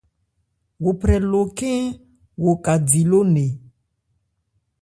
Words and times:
Wo 0.83 0.89
phrɛ 0.99 1.15
lo 1.31 1.39
khɛ́n-ɔn 1.57 1.87
wo 2.41 2.51
ka 2.63 2.73
di 2.87 3.01
ló-nne. 3.09 3.45